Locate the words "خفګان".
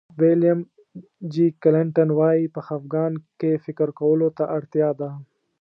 2.67-3.13